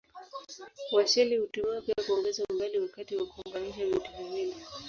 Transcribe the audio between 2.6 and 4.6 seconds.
wakati wa kuunganisha vitu viwili.